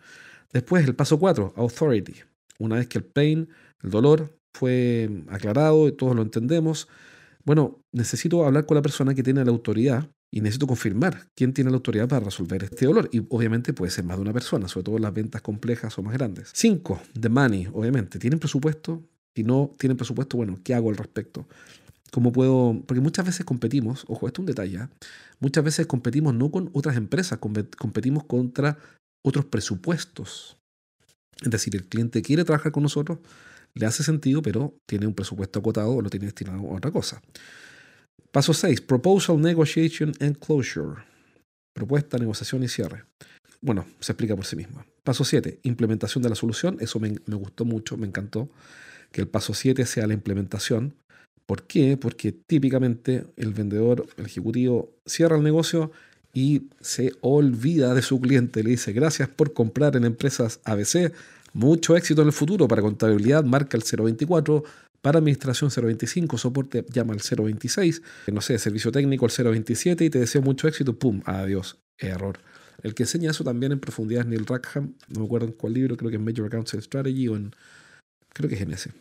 Después, 0.53 0.87
el 0.87 0.95
paso 0.95 1.19
4, 1.19 1.55
authority. 1.57 2.15
Una 2.59 2.77
vez 2.77 2.89
que 2.89 2.99
el 2.99 3.05
pain 3.05 3.49
el 3.83 3.91
dolor 3.91 4.39
fue 4.57 5.11
aclarado, 5.29 5.93
todos 5.93 6.17
lo 6.17 6.23
entendemos. 6.23 6.89
Bueno, 7.45 7.81
necesito 7.93 8.45
hablar 8.45 8.67
con 8.67 8.77
la 8.77 8.83
persona 8.83 9.15
que 9.15 9.23
tiene 9.23 9.45
la 9.45 9.51
autoridad 9.51 10.09
y 10.31 10.41
necesito 10.41 10.67
confirmar 10.67 11.29
quién 11.35 11.53
tiene 11.53 11.71
la 11.71 11.77
autoridad 11.77 12.09
para 12.09 12.25
resolver 12.25 12.65
este 12.65 12.87
dolor. 12.87 13.09
Y 13.13 13.25
obviamente 13.31 13.73
puede 13.73 13.91
ser 13.91 14.05
más 14.05 14.17
de 14.17 14.23
una 14.23 14.33
persona, 14.33 14.69
sobre 14.69 14.85
todo 14.85 14.99
las 14.99 15.15
ventas 15.15 15.43
complejas 15.43 15.97
o 15.99 16.03
más 16.03 16.15
grandes. 16.15 16.51
Cinco, 16.53 17.01
the 17.19 17.29
money, 17.29 17.69
obviamente. 17.73 18.19
¿Tienen 18.19 18.39
presupuesto? 18.39 19.03
Si 19.35 19.45
no 19.45 19.73
tienen 19.79 19.97
presupuesto, 19.97 20.37
bueno, 20.37 20.59
¿qué 20.65 20.75
hago 20.75 20.91
al 20.91 20.97
respecto? 20.97 21.47
¿Cómo 22.11 22.33
puedo? 22.33 22.83
Porque 22.87 23.01
muchas 23.01 23.27
veces 23.27 23.45
competimos, 23.45 24.05
ojo, 24.09 24.27
esto 24.27 24.41
es 24.41 24.43
un 24.43 24.47
detalle, 24.47 24.79
¿eh? 24.79 24.89
muchas 25.41 25.65
veces 25.65 25.87
competimos 25.87 26.35
no 26.35 26.51
con 26.51 26.71
otras 26.73 26.97
empresas, 26.97 27.39
competimos 27.39 28.25
contra 28.25 28.79
otros 29.23 29.45
presupuestos. 29.45 30.57
Es 31.43 31.51
decir, 31.51 31.77
el 31.77 31.85
cliente 31.85 32.23
quiere 32.23 32.45
trabajar 32.45 32.73
con 32.73 32.83
nosotros, 32.83 33.19
le 33.75 33.85
hace 33.85 34.03
sentido, 34.03 34.41
pero 34.41 34.75
tiene 34.87 35.07
un 35.07 35.15
presupuesto 35.15 35.59
acotado 35.59 35.91
o 35.91 36.03
lo 36.03 36.09
tiene 36.09 36.27
destinado 36.27 36.61
a 36.71 36.77
otra 36.77 36.91
cosa. 36.91 37.21
Paso 38.31 38.53
6. 38.53 38.81
Proposal, 38.83 39.41
Negotiation 39.41 40.13
and 40.21 40.39
Closure. 40.39 41.03
Propuesta, 41.73 42.19
negociación 42.19 42.63
y 42.63 42.69
cierre. 42.69 43.05
bueno, 43.61 43.87
se 44.01 44.13
explica 44.13 44.37
por 44.37 44.45
sí 44.45 44.57
misma. 44.57 44.87
Paso 45.05 45.25
7, 45.25 45.61
implementación 45.63 46.23
de 46.23 46.29
la 46.29 46.35
solución. 46.35 46.79
Eso 46.81 46.99
me, 47.01 47.17
gustó 47.27 47.65
mucho, 47.65 47.97
me 47.97 48.07
encantó. 48.07 48.49
Que 49.13 49.21
el 49.21 49.29
paso 49.29 49.55
7 49.55 49.87
sea 49.87 50.07
la 50.07 50.15
implementación. 50.15 50.95
¿Por 51.47 51.63
qué? 51.63 51.97
Porque 51.97 52.33
típicamente 52.33 53.25
el 53.37 53.53
vendedor, 53.53 54.07
el 54.17 54.27
ejecutivo, 54.27 54.91
cierra 55.07 55.37
el 55.37 55.45
negocio 55.45 55.93
y 56.35 56.69
se 56.81 57.13
olvida 57.21 57.95
de 57.95 58.03
su 58.03 58.21
cliente. 58.21 58.63
Le 58.63 58.71
dice, 58.71 58.93
gracias 58.93 59.29
por 59.29 59.53
comprar 59.53 59.97
en 59.97 60.05
empresas 60.05 60.61
ABC. 60.65 61.13
Mucho 61.53 61.97
éxito 61.97 62.23
en 62.23 62.29
el 62.29 62.33
futuro. 62.33 62.69
Para 62.69 62.83
contabilidad 62.83 63.45
marca 63.45 63.77
el 63.77 63.85
024. 63.85 64.65
Para 65.07 65.21
administración 65.21 65.71
025, 65.71 66.37
soporte 66.37 66.85
llama 66.93 67.15
al 67.15 67.21
026, 67.21 68.03
no 68.27 68.41
sé, 68.41 68.59
servicio 68.59 68.91
técnico 68.91 69.25
el 69.25 69.31
027 69.31 70.05
y 70.05 70.11
te 70.11 70.19
deseo 70.19 70.43
mucho 70.43 70.67
éxito, 70.67 70.99
¡pum! 70.99 71.23
Adiós, 71.27 71.79
error. 71.97 72.41
El 72.83 72.93
que 72.93 73.05
enseña 73.05 73.31
eso 73.31 73.45
también 73.45 73.71
en 73.71 73.79
profundidad 73.79 74.23
es 74.23 74.27
Neil 74.27 74.45
Rackham, 74.45 74.95
no 75.11 75.21
me 75.21 75.27
acuerdo 75.27 75.47
en 75.47 75.53
cuál 75.53 75.75
libro, 75.75 75.97
creo 75.97 76.11
que 76.11 76.17
en 76.17 76.25
Major 76.25 76.47
Accounts 76.47 76.73
Strategy 76.73 77.29
o 77.29 77.37
en, 77.37 77.55
creo 78.33 78.51
que 78.51 78.57
es 78.57 78.63
en. 78.63 78.95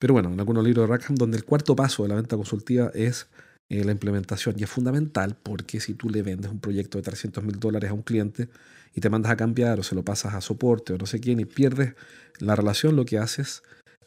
Pero 0.00 0.14
bueno, 0.14 0.32
en 0.32 0.40
algunos 0.40 0.64
libros 0.64 0.88
de 0.88 0.96
Rackham 0.96 1.14
donde 1.14 1.36
el 1.36 1.44
cuarto 1.44 1.76
paso 1.76 2.02
de 2.02 2.08
la 2.08 2.16
venta 2.16 2.36
consultiva 2.36 2.90
es 2.92 3.28
eh, 3.68 3.84
la 3.84 3.92
implementación 3.92 4.56
y 4.58 4.64
es 4.64 4.68
fundamental 4.68 5.36
porque 5.40 5.78
si 5.78 5.94
tú 5.94 6.10
le 6.10 6.24
vendes 6.24 6.50
un 6.50 6.58
proyecto 6.58 6.98
de 6.98 7.02
300 7.02 7.44
mil 7.44 7.60
dólares 7.60 7.88
a 7.88 7.94
un 7.94 8.02
cliente 8.02 8.48
y 8.96 9.00
te 9.00 9.08
mandas 9.08 9.30
a 9.30 9.36
cambiar 9.36 9.78
o 9.78 9.84
se 9.84 9.94
lo 9.94 10.04
pasas 10.04 10.34
a 10.34 10.40
soporte 10.40 10.94
o 10.94 10.98
no 10.98 11.06
sé 11.06 11.20
quién 11.20 11.38
y 11.38 11.44
pierdes 11.44 11.94
la 12.40 12.56
relación, 12.56 12.96
lo 12.96 13.04
que 13.04 13.18
haces 13.18 13.62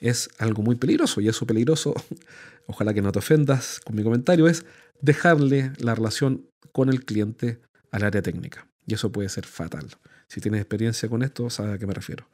es 0.09 0.29
algo 0.37 0.61
muy 0.61 0.75
peligroso 0.75 1.21
y 1.21 1.27
eso 1.27 1.45
peligroso, 1.45 1.93
ojalá 2.67 2.93
que 2.93 3.01
no 3.01 3.11
te 3.11 3.19
ofendas 3.19 3.79
con 3.79 3.95
mi 3.95 4.03
comentario, 4.03 4.47
es 4.47 4.65
dejarle 5.01 5.71
la 5.77 5.95
relación 5.95 6.45
con 6.71 6.89
el 6.89 7.05
cliente 7.05 7.59
al 7.91 8.03
área 8.03 8.21
técnica. 8.21 8.67
Y 8.85 8.93
eso 8.93 9.11
puede 9.11 9.29
ser 9.29 9.45
fatal. 9.45 9.87
Si 10.27 10.41
tienes 10.41 10.61
experiencia 10.61 11.09
con 11.09 11.23
esto, 11.23 11.49
sabes 11.49 11.75
a 11.75 11.77
qué 11.77 11.87
me 11.87 11.93
refiero. 11.93 12.27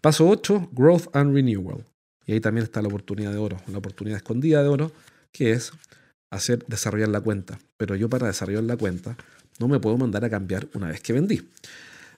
Paso 0.00 0.28
8, 0.28 0.70
Growth 0.72 1.14
and 1.14 1.34
Renewal. 1.34 1.84
Y 2.26 2.32
ahí 2.32 2.40
también 2.40 2.64
está 2.64 2.82
la 2.82 2.88
oportunidad 2.88 3.32
de 3.32 3.38
oro, 3.38 3.56
la 3.66 3.78
oportunidad 3.78 4.18
escondida 4.18 4.62
de 4.62 4.68
oro, 4.68 4.92
que 5.32 5.52
es 5.52 5.72
hacer 6.30 6.64
desarrollar 6.66 7.08
la 7.08 7.20
cuenta. 7.20 7.58
Pero 7.76 7.96
yo 7.96 8.08
para 8.08 8.26
desarrollar 8.26 8.64
la 8.64 8.76
cuenta 8.76 9.16
no 9.58 9.66
me 9.66 9.80
puedo 9.80 9.96
mandar 9.96 10.24
a 10.24 10.30
cambiar 10.30 10.68
una 10.74 10.88
vez 10.88 11.00
que 11.00 11.12
vendí. 11.12 11.48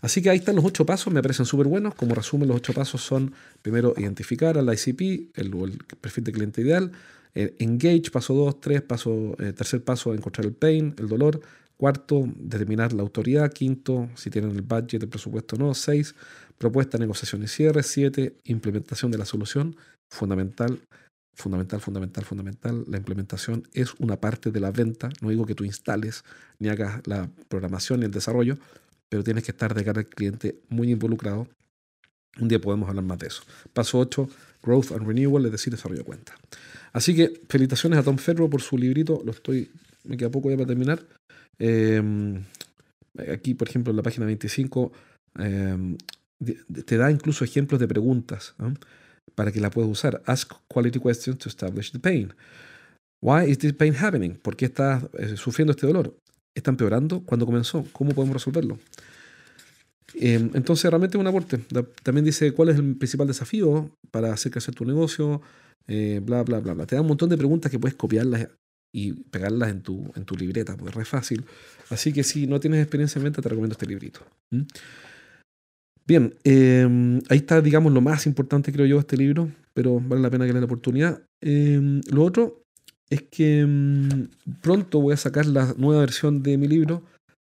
Así 0.01 0.23
que 0.23 0.31
ahí 0.31 0.39
están 0.39 0.57
los 0.57 0.65
ocho 0.65 0.87
pasos, 0.87 1.13
me 1.13 1.23
parecen 1.23 1.47
súper 1.47 1.67
buenos. 1.67 1.95
Como 1.95 2.15
resumen, 2.15 2.49
los 2.49 2.57
ocho 2.57 2.73
pasos 2.73 3.03
son, 3.03 3.35
primero, 3.63 3.95
identificar 3.97 4.57
al 4.57 4.73
ICP, 4.73 5.37
el, 5.37 5.53
el 5.55 5.79
perfil 6.01 6.25
de 6.25 6.33
cliente 6.33 6.63
ideal. 6.63 6.93
Eh, 7.35 7.55
engage, 7.59 8.11
paso 8.11 8.35
2, 8.35 8.61
3, 8.61 8.83
paso, 8.83 9.37
eh, 9.39 9.53
tercer 9.53 9.85
paso, 9.85 10.15
encontrar 10.15 10.47
el 10.47 10.55
pain, 10.55 10.95
el 10.99 11.09
dolor. 11.09 11.41
Cuarto, 11.77 12.29
determinar 12.37 12.93
la 12.93 13.03
autoridad. 13.03 13.53
Quinto, 13.53 14.11
si 14.15 14.31
tienen 14.31 14.51
el 14.51 14.63
budget, 14.63 15.03
el 15.03 15.09
presupuesto 15.09 15.57
o 15.57 15.59
no. 15.59 15.75
Seis, 15.75 16.15
propuesta, 16.59 16.99
negociación 16.99 17.43
y 17.43 17.49
cierre. 17.49 17.83
Siete, 17.83 18.37
implementación 18.45 19.11
de 19.11 19.19
la 19.19 19.25
solución. 19.25 19.77
Fundamental, 20.11 20.81
fundamental, 21.35 21.81
fundamental, 21.81 22.25
fundamental. 22.25 22.85
La 22.87 22.99
implementación 22.99 23.67
es 23.73 23.95
una 23.99 24.21
parte 24.21 24.51
de 24.51 24.61
la 24.61 24.71
venta. 24.73 25.09
No 25.23 25.31
digo 25.31 25.47
que 25.47 25.55
tú 25.55 25.65
instales 25.65 26.25
ni 26.59 26.69
hagas 26.69 27.01
la 27.07 27.31
programación 27.49 28.01
ni 28.01 28.07
el 28.07 28.13
desarrollo, 28.13 28.59
pero 29.11 29.25
tienes 29.25 29.45
que 29.45 29.51
estar 29.51 29.75
de 29.75 29.85
cara 29.85 30.01
al 30.01 30.07
cliente 30.07 30.61
muy 30.69 30.91
involucrado. 30.91 31.49
Un 32.41 32.49
día 32.49 32.61
podemos 32.61 32.89
hablar 32.89 33.05
más 33.05 33.19
de 33.19 33.27
eso. 33.27 33.43
Paso 33.75 33.99
8, 33.99 34.29
Growth 34.63 34.93
and 34.93 35.07
Renewal, 35.07 35.45
es 35.47 35.53
decir, 35.53 35.73
desarrollo 35.73 35.99
de 35.99 36.05
cuenta. 36.05 36.35
Así 36.93 37.15
que 37.15 37.43
felicitaciones 37.49 37.99
a 37.99 38.03
Tom 38.05 38.17
Ferro 38.17 38.49
por 38.49 38.63
su 38.63 38.79
librito. 38.79 39.21
Lo 39.25 39.33
estoy, 39.33 39.71
me 40.05 40.17
queda 40.17 40.31
poco 40.31 40.49
ya 40.49 40.57
para 40.57 40.69
terminar. 40.69 41.05
Em, 41.59 42.45
aquí, 43.33 43.55
por 43.55 43.69
ejemplo, 43.69 43.91
en 43.91 43.97
la 43.97 44.03
página 44.03 44.27
25, 44.27 44.93
em, 45.41 45.99
te 46.87 46.97
da 46.97 47.11
incluso 47.11 47.45
ejemplos 47.45 47.81
de 47.81 47.89
preguntas 47.89 48.55
para 49.35 49.51
que 49.51 49.61
la 49.61 49.71
puedas 49.71 49.91
usar. 49.91 50.23
Ask 50.27 50.53
quality 50.69 51.01
questions 51.01 51.39
to 51.39 51.49
establish 51.49 51.91
the 51.91 51.99
pain. 51.99 52.33
Why 53.21 53.51
is 53.51 53.59
this 53.59 53.75
pain 53.75 53.95
happening? 53.95 54.37
¿Por 54.37 54.57
qué 54.57 54.67
estás 54.67 55.05
eh, 55.19 55.37
sufriendo 55.37 55.73
este 55.73 55.87
dolor? 55.87 56.17
¿Está 56.55 56.71
empeorando? 56.71 57.23
¿Cuándo 57.25 57.47
comenzó? 57.47 57.85
¿Cómo 57.93 58.13
podemos 58.13 58.35
resolverlo? 58.35 58.79
Em, 60.15 60.51
entonces, 60.55 60.91
realmente 60.91 61.17
es 61.17 61.21
un 61.21 61.27
aporte. 61.27 61.59
También 62.03 62.25
dice 62.25 62.53
cuál 62.53 62.71
es 62.71 62.77
el 62.77 62.97
principal 62.97 63.27
desafío 63.27 63.91
para 64.11 64.33
hacer 64.33 64.51
crecer 64.51 64.75
tu 64.75 64.85
negocio, 64.85 65.41
eh, 65.87 66.21
bla, 66.23 66.43
bla, 66.43 66.61
bla, 66.61 66.75
bla. 66.75 66.87
Te 66.87 66.97
da 66.97 67.03
un 67.03 67.09
montón 67.09 67.29
de 67.29 67.37
preguntas 67.37 67.71
que 67.71 67.79
puedes 67.79 67.97
copiarlas 67.97 68.49
y 68.93 69.13
pegarlas 69.13 69.71
en 69.71 69.83
tu, 69.83 70.11
en 70.17 70.25
tu 70.25 70.37
libreta, 70.37 70.77
porque 70.77 70.91
es 70.91 70.97
re 70.97 71.05
fácil. 71.05 71.45
Así 71.91 72.13
que 72.13 72.25
si 72.25 72.47
no 72.47 72.59
tienes 72.59 72.81
experiencia 72.81 73.19
en 73.19 73.25
venta, 73.25 73.41
te 73.41 73.49
recomiendo 73.49 73.75
este 73.75 73.87
librito. 73.87 74.21
Bien, 76.07 76.35
em, 76.43 77.21
ahí 77.29 77.39
está, 77.39 77.61
digamos, 77.61 77.93
lo 77.93 78.01
más 78.01 78.27
importante, 78.27 78.73
creo 78.73 78.87
yo, 78.87 78.97
de 78.97 79.01
este 79.01 79.17
libro, 79.17 79.51
pero 79.73 80.01
vale 80.01 80.23
la 80.23 80.31
pena 80.31 80.47
que 80.47 80.53
le 80.53 80.59
la 80.59 80.67
oportunidad. 80.67 81.23
Em, 81.41 82.01
lo 82.11 82.25
otro 82.25 82.63
es 83.11 83.23
que 83.23 84.29
pronto 84.63 85.01
voy 85.01 85.15
a 85.15 85.17
sacar 85.17 85.47
la 85.47 85.75
nueva 85.77 86.01
versión 86.01 86.43
de 86.43 86.57
mi 86.57 86.69
libro, 86.69 87.03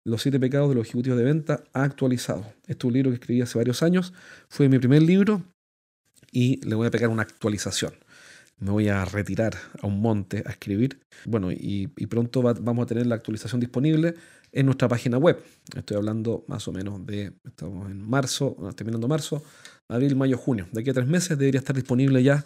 Los 0.04 0.23
siete 0.23 0.40
pecados 0.40 0.69
de 0.69 0.75
los 0.75 0.88
ejecutivos 0.88 1.16
de 1.16 1.25
venta, 1.25 1.62
actualizado. 1.73 2.45
Este 2.66 2.73
es 2.73 2.85
un 2.85 2.92
libro 2.92 3.11
que 3.11 3.14
escribí 3.14 3.40
hace 3.40 3.57
varios 3.57 3.83
años, 3.83 4.12
fue 4.49 4.69
mi 4.69 4.78
primer 4.78 5.02
libro 5.02 5.42
y 6.33 6.61
le 6.66 6.75
voy 6.75 6.88
a 6.88 6.90
pegar 6.90 7.09
una 7.09 7.23
actualización 7.23 7.95
me 8.62 8.71
voy 8.71 8.88
a 8.88 9.04
retirar 9.04 9.54
a 9.83 9.87
un 9.88 10.00
monte 10.00 10.45
a 10.47 10.50
escribir. 10.50 11.00
Bueno, 11.25 11.50
y, 11.50 11.88
pronto 12.07 12.42
vamos 12.42 12.85
a 12.85 12.87
tener 12.87 13.07
la 13.07 13.16
actualización 13.16 13.61
disponible 13.61 14.14
en 14.52 14.66
nuestra 14.66 14.87
página 14.87 15.19
web. 15.19 15.42
Estoy 15.76 15.97
hablando 15.97 16.45
más 16.47 16.69
o 16.69 16.73
menos 16.73 17.04
de, 17.04 17.33
estamos 17.45 17.90
en 17.90 18.09
marzo, 18.09 18.57
terminando 18.76 19.09
marzo, 19.09 19.42
abril, 19.88 20.14
mayo, 20.14 20.38
junio. 20.38 20.69
De 20.71 20.81
aquí 20.81 20.90
a 20.90 20.95
tres 20.95 21.09
meses 21.09 21.37
debería 21.37 21.59
estar 21.59 21.75
disponible 21.75 22.23
ya, 22.23 22.45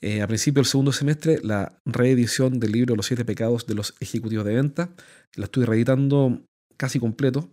eh, 0.00 0.22
a 0.22 0.26
principio 0.26 0.60
del 0.60 0.66
segundo 0.66 0.92
semestre, 0.92 1.38
la 1.42 1.78
reedición 1.84 2.60
del 2.60 2.72
libro 2.72 2.96
Los 2.96 3.06
siete 3.06 3.24
pecados 3.24 3.66
de 3.66 3.74
los 3.74 3.94
ejecutivos 4.00 4.44
de 4.44 4.54
venta. 4.54 4.90
La 5.34 5.46
estoy 5.46 5.64
reeditando 5.64 6.42
casi 6.76 6.98
completo. 6.98 7.50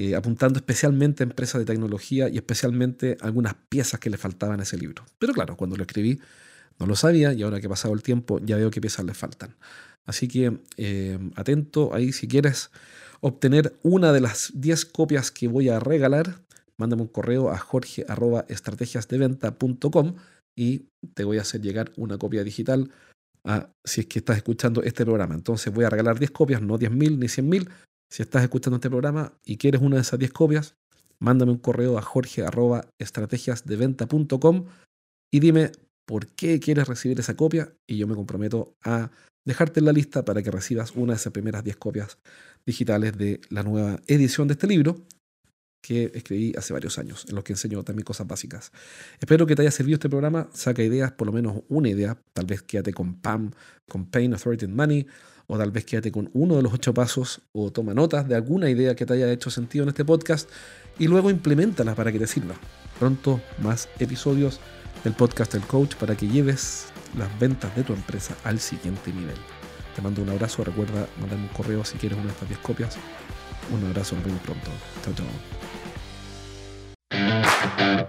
Eh, 0.00 0.14
apuntando 0.14 0.60
especialmente 0.60 1.24
a 1.24 1.26
empresas 1.26 1.58
de 1.58 1.64
tecnología 1.64 2.28
y 2.28 2.36
especialmente 2.36 3.16
algunas 3.20 3.56
piezas 3.68 3.98
que 3.98 4.10
le 4.10 4.16
faltaban 4.16 4.60
a 4.60 4.62
ese 4.62 4.78
libro. 4.78 5.04
Pero 5.18 5.32
claro, 5.32 5.56
cuando 5.56 5.74
lo 5.74 5.82
escribí 5.82 6.20
no 6.78 6.86
lo 6.86 6.94
sabía 6.94 7.32
y 7.32 7.42
ahora 7.42 7.58
que 7.58 7.66
ha 7.66 7.70
pasado 7.70 7.94
el 7.94 8.02
tiempo 8.04 8.38
ya 8.38 8.56
veo 8.56 8.70
qué 8.70 8.80
piezas 8.80 9.04
le 9.04 9.14
faltan. 9.14 9.56
Así 10.06 10.28
que 10.28 10.60
eh, 10.76 11.18
atento 11.34 11.92
ahí 11.94 12.12
si 12.12 12.28
quieres 12.28 12.70
obtener 13.20 13.76
una 13.82 14.12
de 14.12 14.20
las 14.20 14.52
10 14.54 14.86
copias 14.86 15.32
que 15.32 15.48
voy 15.48 15.68
a 15.68 15.80
regalar, 15.80 16.44
mándame 16.78 17.02
un 17.02 17.08
correo 17.08 17.50
a 17.50 17.58
jorge.estrategiasdeventa.com 17.58 20.14
y 20.58 20.90
te 21.14 21.22
voy 21.22 21.38
a 21.38 21.42
hacer 21.42 21.60
llegar 21.60 21.92
una 21.96 22.18
copia 22.18 22.42
digital 22.42 22.90
a, 23.44 23.70
si 23.84 24.00
es 24.00 24.08
que 24.08 24.18
estás 24.18 24.38
escuchando 24.38 24.82
este 24.82 25.04
programa. 25.04 25.36
Entonces 25.36 25.72
voy 25.72 25.84
a 25.84 25.90
regalar 25.90 26.18
10 26.18 26.32
copias, 26.32 26.60
no 26.60 26.76
10.000 26.76 27.16
ni 27.16 27.28
100.000. 27.28 27.70
Si 28.10 28.24
estás 28.24 28.42
escuchando 28.42 28.78
este 28.78 28.90
programa 28.90 29.38
y 29.44 29.56
quieres 29.56 29.80
una 29.80 29.94
de 29.94 30.02
esas 30.02 30.18
10 30.18 30.32
copias, 30.32 30.74
mándame 31.20 31.52
un 31.52 31.58
correo 31.58 31.96
a 31.96 32.02
jorge.estrategiasdeventa.com 32.02 34.64
y 35.30 35.38
dime 35.38 35.70
por 36.04 36.26
qué 36.26 36.58
quieres 36.58 36.88
recibir 36.88 37.20
esa 37.20 37.36
copia 37.36 37.72
y 37.86 37.98
yo 37.98 38.08
me 38.08 38.16
comprometo 38.16 38.74
a 38.82 39.12
dejarte 39.46 39.78
en 39.78 39.86
la 39.86 39.92
lista 39.92 40.24
para 40.24 40.42
que 40.42 40.50
recibas 40.50 40.96
una 40.96 41.12
de 41.12 41.18
esas 41.18 41.32
primeras 41.32 41.62
10 41.62 41.76
copias 41.76 42.18
digitales 42.66 43.16
de 43.16 43.40
la 43.50 43.62
nueva 43.62 44.00
edición 44.08 44.48
de 44.48 44.54
este 44.54 44.66
libro 44.66 44.96
que 45.80 46.10
escribí 46.14 46.54
hace 46.56 46.72
varios 46.72 46.98
años, 46.98 47.24
en 47.28 47.34
los 47.34 47.44
que 47.44 47.52
enseño 47.52 47.82
también 47.82 48.04
cosas 48.04 48.26
básicas. 48.26 48.72
Espero 49.20 49.46
que 49.46 49.54
te 49.54 49.62
haya 49.62 49.70
servido 49.70 49.94
este 49.94 50.08
programa, 50.08 50.48
saca 50.52 50.82
ideas, 50.82 51.12
por 51.12 51.26
lo 51.26 51.32
menos 51.32 51.62
una 51.68 51.88
idea, 51.88 52.18
tal 52.32 52.46
vez 52.46 52.62
quédate 52.62 52.92
con 52.92 53.14
PAM, 53.14 53.52
con 53.88 54.06
Pain, 54.06 54.32
Authority 54.32 54.66
and 54.66 54.74
Money, 54.74 55.06
o 55.46 55.56
tal 55.56 55.70
vez 55.70 55.84
quédate 55.84 56.12
con 56.12 56.30
uno 56.34 56.56
de 56.56 56.62
los 56.62 56.72
ocho 56.74 56.92
pasos, 56.92 57.40
o 57.52 57.70
toma 57.72 57.94
notas 57.94 58.28
de 58.28 58.34
alguna 58.34 58.68
idea 58.68 58.94
que 58.94 59.06
te 59.06 59.14
haya 59.14 59.30
hecho 59.32 59.50
sentido 59.50 59.84
en 59.84 59.90
este 59.90 60.04
podcast, 60.04 60.50
y 60.98 61.06
luego 61.06 61.30
implementala 61.30 61.94
para 61.94 62.12
que 62.12 62.18
te 62.18 62.26
sirva. 62.26 62.54
Pronto 62.98 63.40
más 63.62 63.88
episodios 63.98 64.60
del 65.04 65.14
podcast 65.14 65.54
El 65.54 65.62
Coach 65.62 65.94
para 65.94 66.16
que 66.16 66.26
lleves 66.26 66.86
las 67.16 67.38
ventas 67.38 67.74
de 67.76 67.84
tu 67.84 67.92
empresa 67.92 68.36
al 68.44 68.58
siguiente 68.58 69.12
nivel. 69.12 69.36
Te 69.94 70.02
mando 70.02 70.22
un 70.22 70.28
abrazo, 70.28 70.64
recuerda 70.64 71.08
mandarme 71.20 71.46
un 71.46 71.54
correo 71.54 71.84
si 71.84 71.96
quieres 71.98 72.18
una 72.18 72.26
de 72.26 72.32
estas 72.32 72.48
10 72.48 72.60
copias. 72.60 72.96
Un 73.72 73.84
abrazo, 73.86 74.16
nos 74.16 74.24
vemos 74.24 74.40
pronto. 74.42 74.70
Chao, 75.04 75.14
chao. 75.14 75.57
Música 77.10 78.08